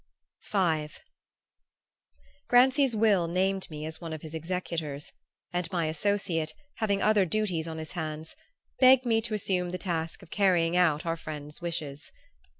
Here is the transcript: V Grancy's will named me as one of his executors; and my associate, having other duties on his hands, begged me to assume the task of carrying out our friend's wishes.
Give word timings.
V 0.51 0.89
Grancy's 2.47 2.95
will 2.95 3.27
named 3.27 3.69
me 3.69 3.85
as 3.85 4.01
one 4.01 4.13
of 4.13 4.23
his 4.23 4.33
executors; 4.33 5.11
and 5.53 5.71
my 5.71 5.85
associate, 5.85 6.55
having 6.77 7.03
other 7.03 7.23
duties 7.23 7.67
on 7.67 7.77
his 7.77 7.91
hands, 7.91 8.35
begged 8.79 9.05
me 9.05 9.21
to 9.21 9.35
assume 9.35 9.69
the 9.69 9.77
task 9.77 10.23
of 10.23 10.31
carrying 10.31 10.75
out 10.75 11.05
our 11.05 11.15
friend's 11.17 11.61
wishes. 11.61 12.11